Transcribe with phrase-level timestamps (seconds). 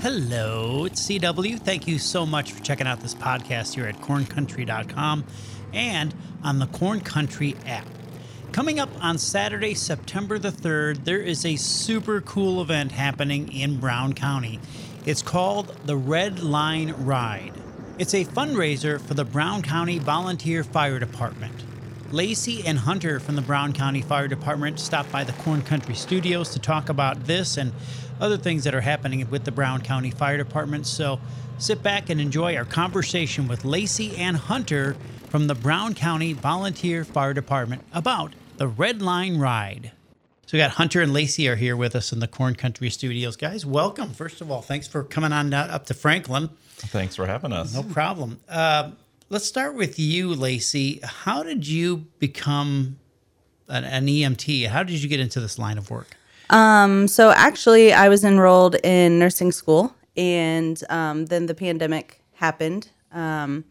[0.00, 1.60] Hello, it's CW.
[1.60, 5.26] Thank you so much for checking out this podcast here at corncountry.com
[5.74, 7.86] and on the Corn Country app.
[8.50, 13.78] Coming up on Saturday, September the 3rd, there is a super cool event happening in
[13.78, 14.58] Brown County.
[15.04, 17.52] It's called the Red Line Ride.
[17.98, 21.62] It's a fundraiser for the Brown County Volunteer Fire Department.
[22.10, 26.48] Lacey and Hunter from the Brown County Fire Department stopped by the Corn Country Studios
[26.50, 27.72] to talk about this and
[28.20, 30.86] other things that are happening with the Brown County Fire Department.
[30.86, 31.18] So
[31.58, 34.96] sit back and enjoy our conversation with Lacey and Hunter
[35.28, 39.92] from the Brown County Volunteer Fire Department about the Red Line Ride.
[40.46, 43.36] So we got Hunter and Lacey are here with us in the Corn Country Studios.
[43.36, 44.10] Guys, welcome.
[44.12, 46.50] First of all, thanks for coming on up to Franklin.
[46.76, 47.72] Thanks for having us.
[47.72, 48.40] No problem.
[48.48, 48.90] Uh,
[49.28, 50.98] let's start with you, Lacey.
[51.04, 52.98] How did you become
[53.68, 54.66] an, an EMT?
[54.66, 56.16] How did you get into this line of work?
[56.50, 62.90] Um, so actually, I was enrolled in nursing school, and um, then the pandemic happened.
[63.12, 63.64] Um,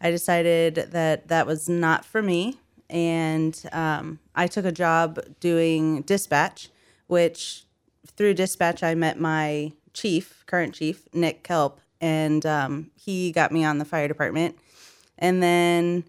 [0.00, 2.58] I decided that that was not for me,
[2.90, 6.70] and um, I took a job doing dispatch,
[7.06, 7.64] which
[8.16, 13.64] through dispatch I met my chief, current chief, Nick Kelp, and um, he got me
[13.64, 14.58] on the fire department,
[15.18, 16.02] and then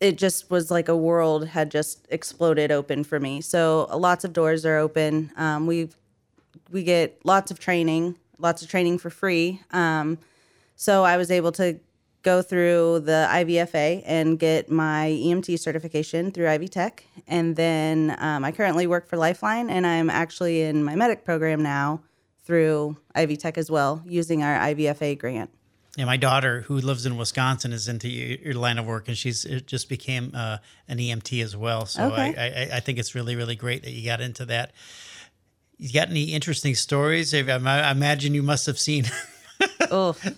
[0.00, 3.40] it just was like a world had just exploded open for me.
[3.40, 5.30] So uh, lots of doors are open.
[5.36, 5.90] Um, we
[6.70, 9.60] we get lots of training, lots of training for free.
[9.72, 10.18] Um,
[10.76, 11.78] so I was able to
[12.22, 18.44] go through the IVFA and get my EMT certification through Ivy Tech, and then um,
[18.44, 22.02] I currently work for Lifeline, and I'm actually in my medic program now
[22.44, 25.50] through Ivy Tech as well, using our IVFA grant.
[25.96, 29.16] Yeah, my daughter, who lives in Wisconsin, is into your, your line of work, and
[29.18, 31.84] she's it just became uh, an EMT as well.
[31.86, 32.34] So Okay.
[32.36, 34.70] I, I, I think it's really, really great that you got into that.
[35.78, 37.34] You got any interesting stories?
[37.34, 39.04] I, I imagine you must have seen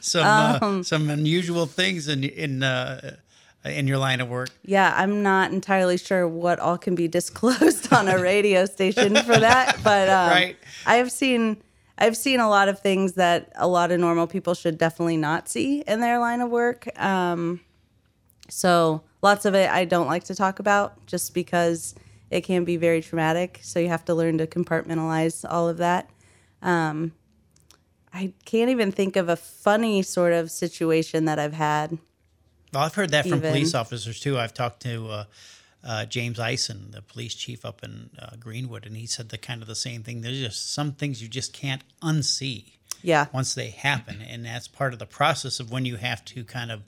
[0.00, 3.16] some uh, some unusual things in in uh,
[3.64, 4.50] in your line of work.
[4.64, 9.38] Yeah, I'm not entirely sure what all can be disclosed on a radio station for
[9.38, 10.56] that, but um, Right.
[10.86, 11.58] I've seen
[11.98, 15.48] I've seen a lot of things that a lot of normal people should definitely not
[15.48, 16.88] see in their line of work.
[17.00, 17.60] Um,
[18.48, 21.94] so lots of it I don't like to talk about just because
[22.30, 23.60] it can be very traumatic.
[23.62, 26.08] So you have to learn to compartmentalize all of that.
[26.62, 27.12] Um,
[28.12, 31.98] I can't even think of a funny sort of situation that I've had.
[32.72, 34.38] Well, I've heard that from police officers too.
[34.38, 35.24] I've talked to uh,
[35.84, 39.62] uh, James Ison, the police chief up in uh, Greenwood, and he said the kind
[39.62, 40.20] of the same thing.
[40.20, 42.72] There's just some things you just can't unsee
[43.02, 43.26] Yeah.
[43.32, 46.70] once they happen, and that's part of the process of when you have to kind
[46.70, 46.82] of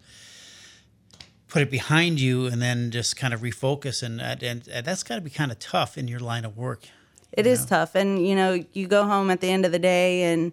[1.49, 5.17] put it behind you and then just kind of refocus, and and, and that's got
[5.17, 6.87] to be kind of tough in your line of work.
[7.33, 7.97] It is tough.
[7.97, 10.53] And, you know, you go home at the end of the day and,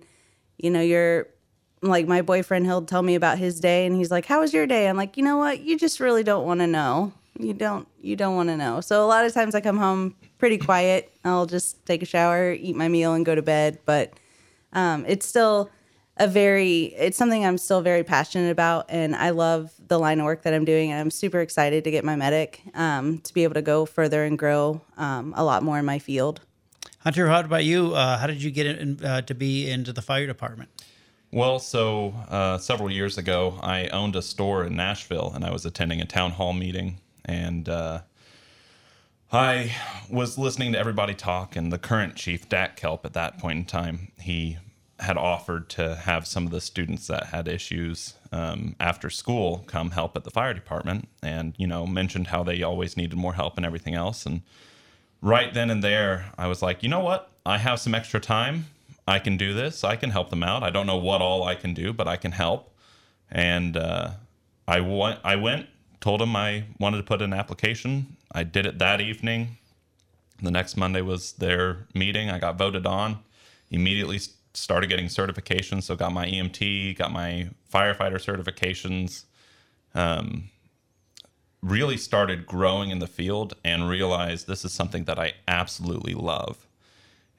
[0.57, 1.27] you know, you're
[1.83, 4.65] like my boyfriend, he'll tell me about his day and he's like, How was your
[4.65, 4.87] day?
[4.89, 5.59] I'm like, you know what?
[5.61, 7.13] You just really don't want to know.
[7.37, 8.81] You don't you don't want to know.
[8.81, 11.11] So a lot of times I come home pretty quiet.
[11.23, 13.79] I'll just take a shower, eat my meal and go to bed.
[13.85, 14.13] But
[14.73, 15.69] um, it's still
[16.17, 20.25] a very it's something I'm still very passionate about and I love the line of
[20.25, 23.43] work that I'm doing and I'm super excited to get my medic um, to be
[23.43, 26.41] able to go further and grow um, a lot more in my field.
[26.99, 27.95] Hunter, how about you?
[27.95, 30.69] Uh, how did you get in, uh, to be into the fire department?
[31.31, 35.65] Well, so uh, several years ago, I owned a store in Nashville, and I was
[35.65, 38.01] attending a town hall meeting, and uh,
[39.31, 39.75] I
[40.09, 41.55] was listening to everybody talk.
[41.55, 44.57] And the current chief, Dak Kelp, at that point in time, he
[44.99, 49.91] had offered to have some of the students that had issues um, after school come
[49.91, 53.57] help at the fire department, and you know mentioned how they always needed more help
[53.57, 54.41] and everything else, and
[55.21, 57.31] right then and there, I was like, you know what?
[57.45, 58.67] I have some extra time.
[59.07, 59.83] I can do this.
[59.83, 60.61] I can help them out.
[60.61, 62.75] I don't know what all I can do, but I can help.
[63.29, 64.11] And uh,
[64.67, 65.19] I went.
[65.23, 65.67] I went.
[66.01, 68.17] Told them I wanted to put an application.
[68.31, 69.57] I did it that evening.
[70.41, 72.29] The next Monday was their meeting.
[72.29, 73.19] I got voted on.
[73.69, 74.19] Immediately
[74.53, 75.83] started getting certifications.
[75.83, 79.23] So got my EMT, got my firefighter certifications
[79.93, 80.49] um,
[81.61, 86.65] really started growing in the field and realized this is something that I absolutely love.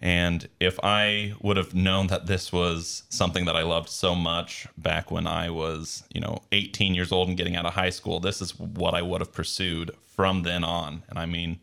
[0.02, 4.66] And if I would have known that this was something that I loved so much
[4.76, 8.18] back when I was, you know, 18 years old and getting out of high school,
[8.18, 11.04] this is what I would have pursued from then on.
[11.08, 11.60] And I mean,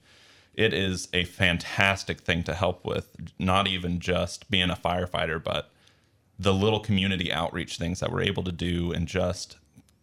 [0.54, 5.70] it is a fantastic thing to help with, not even just being a firefighter, but
[6.40, 9.58] the little community outreach things that we're able to do and just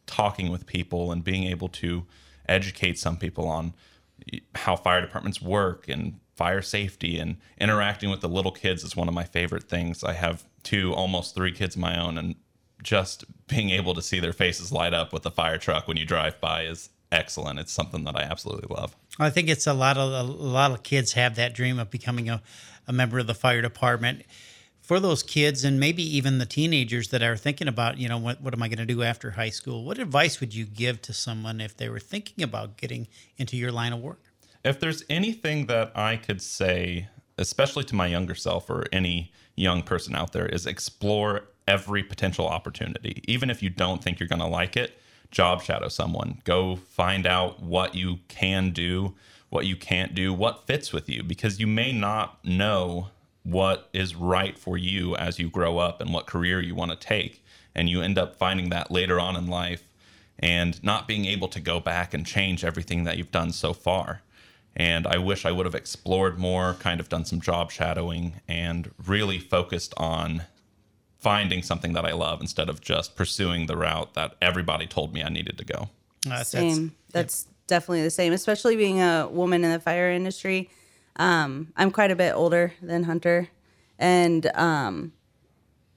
[0.07, 2.05] talking with people and being able to
[2.47, 3.73] educate some people on
[4.55, 9.09] how fire departments work and fire safety and interacting with the little kids is one
[9.09, 10.05] of my favorite things.
[10.05, 12.37] I have two, almost three kids of my own, and
[12.83, 16.05] just being able to see their faces light up with the fire truck when you
[16.05, 17.59] drive by is excellent.
[17.59, 18.95] It's something that I absolutely love.
[19.19, 22.29] I think it's a lot of a lot of kids have that dream of becoming
[22.29, 22.43] a,
[22.87, 24.25] a member of the fire department.
[24.83, 28.41] For those kids and maybe even the teenagers that are thinking about, you know, what,
[28.41, 29.85] what am I going to do after high school?
[29.85, 33.73] What advice would you give to someone if they were thinking about getting into your
[33.73, 34.21] line of work?
[34.67, 37.07] If there's anything that I could say,
[37.39, 42.49] especially to my younger self or any young person out there, is explore every potential
[42.49, 43.23] opportunity.
[43.29, 44.99] Even if you don't think you're going to like it,
[45.31, 46.41] job shadow someone.
[46.43, 49.15] Go find out what you can do,
[49.51, 53.11] what you can't do, what fits with you, because you may not know
[53.45, 56.97] what is right for you as you grow up and what career you want to
[56.97, 57.45] take.
[57.73, 59.85] And you end up finding that later on in life
[60.41, 64.23] and not being able to go back and change everything that you've done so far.
[64.77, 68.91] And I wish I would have explored more, kind of done some job shadowing, and
[69.07, 70.43] really focused on
[71.19, 75.23] finding something that I love instead of just pursuing the route that everybody told me
[75.23, 75.89] I needed to go.
[76.31, 76.95] Uh, same.
[77.11, 80.71] That's, that's definitely the same, especially being a woman in the fire industry.
[81.17, 83.49] Um, I'm quite a bit older than Hunter,
[83.99, 85.13] and um,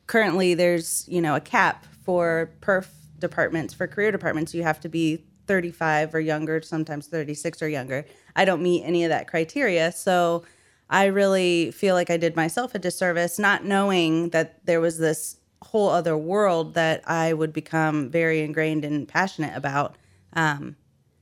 [0.08, 2.88] currently there's you know a cap for perf
[3.20, 4.54] departments for career departments.
[4.54, 8.06] You have to be 35 or younger, sometimes 36 or younger.
[8.36, 10.44] I don't meet any of that criteria, so
[10.92, 15.38] I really feel like I did myself a disservice not knowing that there was this
[15.64, 19.96] whole other world that I would become very ingrained and passionate about.
[20.34, 20.76] Um,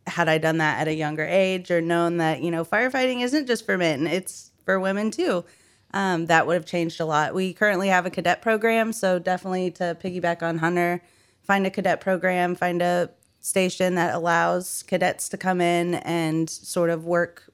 [0.05, 3.47] had I done that at a younger age or known that, you know, firefighting isn't
[3.47, 5.45] just for men, it's for women too,
[5.93, 7.33] um, that would have changed a lot.
[7.33, 11.01] We currently have a cadet program, so definitely to piggyback on Hunter,
[11.43, 13.11] find a cadet program, find a
[13.47, 17.51] station that allows cadets to come in and sort of work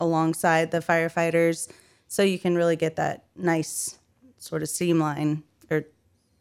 [0.00, 1.70] alongside the firefighters
[2.08, 3.98] so you can really get that nice
[4.38, 5.84] sort of seam line or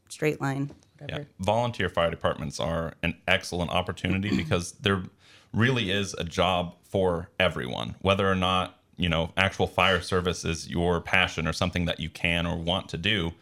[0.10, 0.70] straight line.
[1.00, 1.22] Whatever.
[1.22, 1.28] Yeah.
[1.40, 5.02] Volunteer fire departments are an excellent opportunity because there
[5.54, 10.70] really is a job for everyone, whether or not, you know, actual fire service is
[10.70, 13.34] your passion or something that you can or want to do.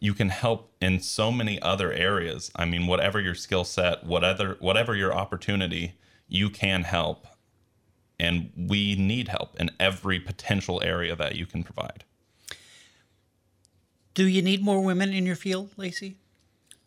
[0.00, 2.50] You can help in so many other areas.
[2.56, 5.94] I mean, whatever your skill set, whatever whatever your opportunity,
[6.26, 7.26] you can help
[8.20, 12.04] and we need help in every potential area that you can provide.
[14.12, 16.18] Do you need more women in your field, Lacey?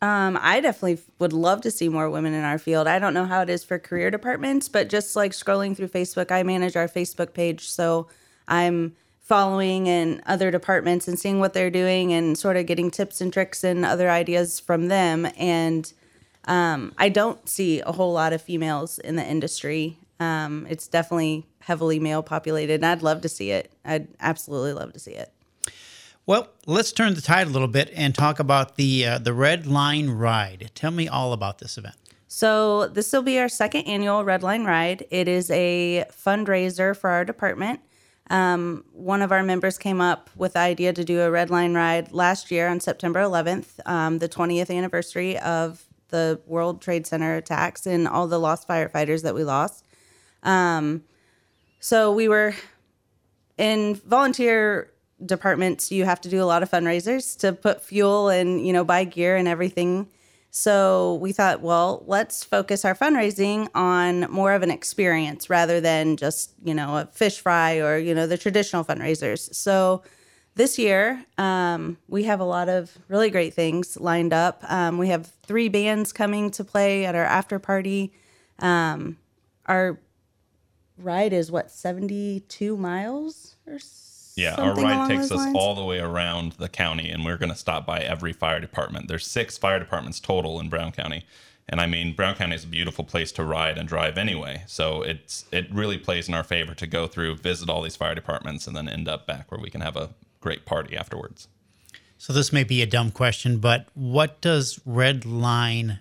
[0.00, 2.86] Um, I definitely would love to see more women in our field.
[2.86, 6.30] I don't know how it is for career departments, but just like scrolling through Facebook,
[6.30, 7.68] I manage our Facebook page.
[7.68, 8.08] So
[8.46, 8.94] I'm
[9.24, 13.32] following in other departments and seeing what they're doing and sort of getting tips and
[13.32, 15.26] tricks and other ideas from them.
[15.38, 15.90] And
[16.44, 19.98] um, I don't see a whole lot of females in the industry.
[20.20, 23.72] Um, it's definitely heavily male populated, and I'd love to see it.
[23.82, 25.32] I'd absolutely love to see it.
[26.26, 29.66] Well, let's turn the tide a little bit and talk about the uh, the Red
[29.66, 30.70] Line Ride.
[30.74, 31.96] Tell me all about this event.
[32.28, 35.06] So this will be our second annual Red Line Ride.
[35.10, 37.80] It is a fundraiser for our department.
[38.30, 41.74] Um, one of our members came up with the idea to do a Red Line
[41.74, 47.36] Ride last year on September 11th, um, the 20th anniversary of the World Trade Center
[47.36, 49.84] attacks and all the lost firefighters that we lost.
[50.42, 51.04] Um,
[51.80, 52.54] so we were
[53.58, 54.90] in volunteer
[55.24, 55.90] departments.
[55.92, 59.04] You have to do a lot of fundraisers to put fuel and you know buy
[59.04, 60.08] gear and everything.
[60.56, 66.16] So we thought, well, let's focus our fundraising on more of an experience rather than
[66.16, 69.52] just you know a fish fry or you know the traditional fundraisers.
[69.52, 70.04] So
[70.54, 74.62] this year um, we have a lot of really great things lined up.
[74.68, 78.12] Um, we have three bands coming to play at our after party.
[78.60, 79.18] Um,
[79.66, 79.98] our
[80.98, 83.80] ride is what 72 miles or
[84.36, 85.56] yeah our ride takes us lines?
[85.56, 89.08] all the way around the county and we're going to stop by every fire department.
[89.08, 91.24] There's six fire departments total in brown county
[91.68, 95.00] and i mean brown county is a beautiful place to ride and drive anyway so
[95.00, 98.66] it's it really plays in our favor to go through visit all these fire departments
[98.66, 100.10] and then end up back where we can have a
[100.44, 101.48] great party afterwards.
[102.18, 106.00] So this may be a dumb question but what does red line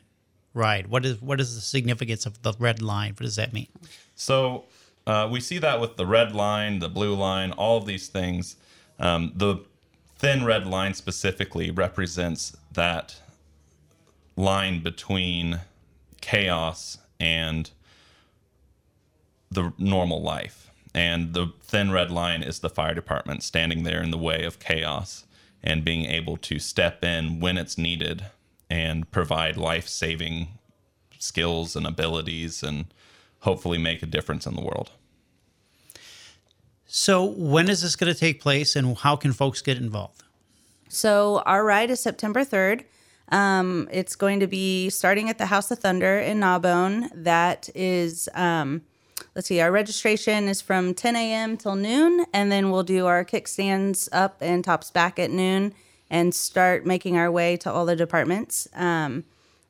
[0.54, 0.88] ride?
[0.88, 3.12] What is what is the significance of the red line?
[3.12, 3.68] What does that mean?
[4.16, 4.66] So
[5.06, 8.56] uh, we see that with the red line, the blue line, all of these things.
[9.00, 9.58] Um, the
[10.18, 13.22] thin red line specifically represents that
[14.36, 15.62] line between
[16.22, 17.70] chaos and
[19.52, 20.72] the normal life.
[20.96, 24.60] And the thin red line is the fire department standing there in the way of
[24.60, 25.26] chaos
[25.64, 28.26] and being able to step in when it's needed
[28.70, 30.48] and provide life saving
[31.20, 32.86] skills and abilities and
[33.44, 34.92] hopefully make a difference in the world.
[36.86, 40.24] So, when is this going to take place and how can folks get involved?
[40.90, 42.84] So, our ride is September 3rd.
[43.30, 47.10] Um, it's going to be starting at the House of Thunder in Gnawbone.
[47.16, 48.82] That is, um,
[49.34, 51.58] let's see, our registration is from 10 a.m.
[51.58, 55.74] till noon, and then we'll do our kickstands up and tops back at noon
[56.12, 58.68] and start making our way to all the departments.
[58.76, 59.24] Um,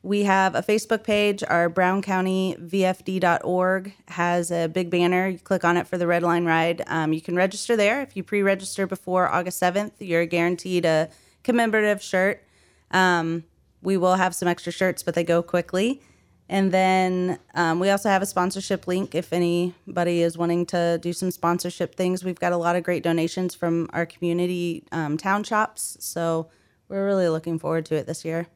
[0.04, 1.44] we have a Facebook page.
[1.48, 5.30] Our Brown County VFD.org has a big banner.
[5.30, 6.84] You click on it for the Red Line Ride.
[6.88, 8.02] Um, you can register there.
[8.02, 11.10] If you pre register before August 7th, you're guaranteed a
[11.44, 12.44] commemorative shirt.
[12.92, 13.46] Um,
[13.82, 16.02] we will have some extra shirts, but they go quickly.
[16.50, 21.14] And then um, we also have a sponsorship link if anybody is wanting to do
[21.14, 22.26] some sponsorship things.
[22.26, 25.96] We've got a lot of great donations from our community um, town shops.
[26.02, 26.50] So
[26.90, 28.48] we're really looking forward to it this year.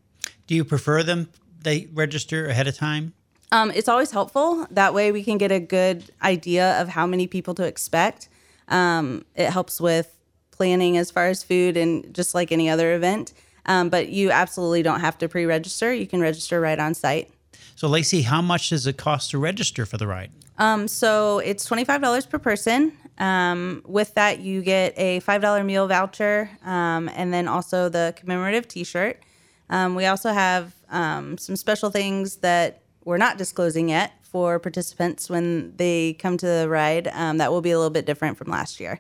[0.48, 1.30] Do you prefer them
[1.62, 3.14] they register ahead of time?
[3.52, 4.66] Um, it's always helpful.
[4.72, 8.30] That way we can get a good idea of how many people to expect.
[8.68, 10.18] Um, it helps with
[10.52, 13.34] planning as far as food and just like any other event.
[13.66, 15.94] Um, but you absolutely don't have to pre register.
[15.94, 17.30] You can register right on site.
[17.76, 20.32] So, Lacey, how much does it cost to register for the ride?
[20.58, 22.94] Um, so it's $25 per person.
[23.20, 28.68] Um, with that, you get a $5 meal voucher um, and then also the commemorative
[28.68, 29.22] t shirt.
[29.70, 35.30] Um, we also have um, some special things that we're not disclosing yet for participants
[35.30, 38.50] when they come to the ride um, that will be a little bit different from
[38.50, 39.00] last year.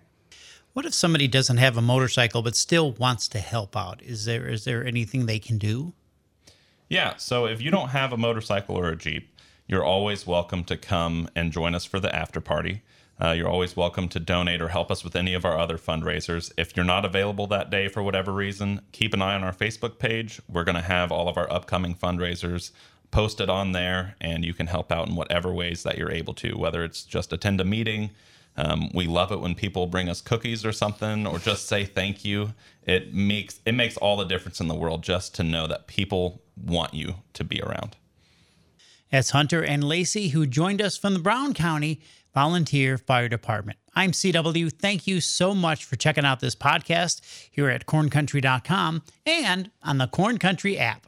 [0.74, 4.02] What if somebody doesn't have a motorcycle but still wants to help out?
[4.02, 5.94] Is there is there anything they can do?
[6.88, 9.28] Yeah, so if you don't have a motorcycle or a Jeep,
[9.68, 12.84] you're always welcome to come and join us for the after party.
[13.20, 16.52] Uh, you're always welcome to donate or help us with any of our other fundraisers.
[16.56, 19.98] If you're not available that day for whatever reason, keep an eye on our Facebook
[19.98, 20.40] page.
[20.48, 22.72] We're going to have all of our upcoming fundraisers
[23.10, 26.58] posted on there, and you can help out in whatever ways that you're able to,
[26.58, 28.12] whether it's just attend a meeting.
[28.56, 32.24] Um, we love it when people bring us cookies or something, or just say thank
[32.24, 32.54] you.
[32.84, 36.42] It makes it makes all the difference in the world just to know that people
[36.56, 37.96] want you to be around.
[39.12, 42.02] That's Hunter and Lacey, who joined us from the Brown County
[42.34, 43.80] Volunteer Fire Department.
[43.96, 44.72] I'm CW.
[44.72, 50.08] Thank you so much for checking out this podcast here at corncountry.com and on the
[50.08, 51.08] Corn Country app.